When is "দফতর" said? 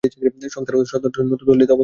1.09-1.23